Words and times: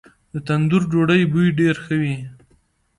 د 0.33 0.35
تندور 0.47 0.81
ډوډۍ 0.91 1.23
بوی 1.31 1.47
ډیر 1.59 1.75
ښه 1.85 1.95
وي. 2.01 2.15